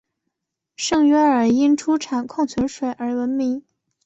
[0.77, 3.63] 圣约尔因出产矿泉水而闻名。